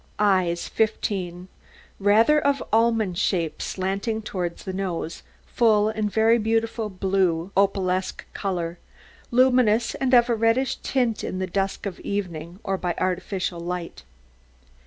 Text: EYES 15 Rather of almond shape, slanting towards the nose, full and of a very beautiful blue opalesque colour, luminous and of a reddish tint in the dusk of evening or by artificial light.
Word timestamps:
EYES 0.17 0.67
15 0.67 1.47
Rather 1.99 2.39
of 2.41 2.63
almond 2.73 3.19
shape, 3.19 3.61
slanting 3.61 4.19
towards 4.23 4.63
the 4.63 4.73
nose, 4.73 5.21
full 5.45 5.89
and 5.89 6.05
of 6.05 6.05
a 6.05 6.09
very 6.09 6.39
beautiful 6.39 6.89
blue 6.89 7.51
opalesque 7.55 8.25
colour, 8.33 8.79
luminous 9.29 9.93
and 9.93 10.15
of 10.15 10.27
a 10.27 10.33
reddish 10.33 10.77
tint 10.77 11.23
in 11.23 11.37
the 11.37 11.45
dusk 11.45 11.85
of 11.85 11.99
evening 11.99 12.59
or 12.63 12.79
by 12.79 12.95
artificial 12.97 13.59
light. 13.59 14.01